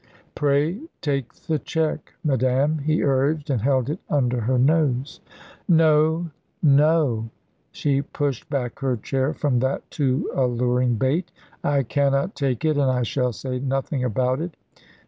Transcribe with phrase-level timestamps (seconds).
[0.33, 5.19] "Pray take the cheque, madame," he urged, and held it under her nose.
[5.69, 6.31] "No,
[6.63, 7.29] no!"
[7.71, 11.31] She pushed back her chair from that too alluring bait.
[11.63, 14.55] "I cannot take it, and I shall say nothing about it.